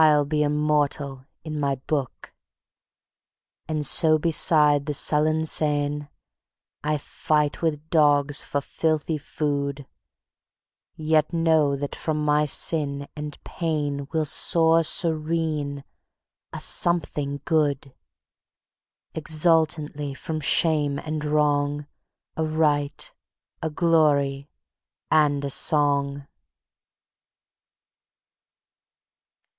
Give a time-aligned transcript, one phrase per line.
[0.01, 2.33] I'll be immortal in my Book.
[3.67, 6.07] And so beside the sullen Seine
[6.83, 9.85] I fight with dogs for filthy food,
[10.95, 15.83] Yet know that from my sin and pain Will soar serene
[16.51, 17.93] a Something Good;
[19.13, 21.85] Exultantly from shame and wrong
[22.35, 23.13] A Right,
[23.61, 24.49] a Glory
[25.11, 26.25] and a Song.